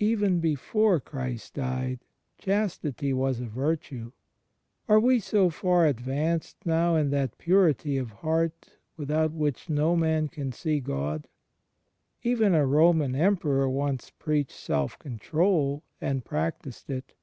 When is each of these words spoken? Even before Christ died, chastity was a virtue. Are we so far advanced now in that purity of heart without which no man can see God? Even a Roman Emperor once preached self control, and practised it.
Even 0.00 0.40
before 0.40 0.98
Christ 0.98 1.54
died, 1.54 2.00
chastity 2.36 3.12
was 3.12 3.38
a 3.38 3.46
virtue. 3.46 4.10
Are 4.88 4.98
we 4.98 5.20
so 5.20 5.50
far 5.50 5.86
advanced 5.86 6.56
now 6.64 6.96
in 6.96 7.10
that 7.10 7.38
purity 7.38 7.96
of 7.96 8.10
heart 8.10 8.70
without 8.96 9.30
which 9.30 9.70
no 9.70 9.94
man 9.94 10.26
can 10.26 10.50
see 10.50 10.80
God? 10.80 11.28
Even 12.24 12.56
a 12.56 12.66
Roman 12.66 13.14
Emperor 13.14 13.68
once 13.70 14.10
preached 14.10 14.50
self 14.50 14.98
control, 14.98 15.84
and 16.00 16.24
practised 16.24 16.90
it. 16.90 17.14